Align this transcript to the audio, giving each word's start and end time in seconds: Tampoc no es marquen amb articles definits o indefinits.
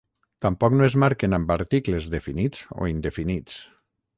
Tampoc 0.45 0.75
no 0.77 0.87
es 0.87 0.95
marquen 1.03 1.37
amb 1.39 1.53
articles 1.57 2.09
definits 2.17 2.65
o 2.79 2.89
indefinits. 2.97 3.63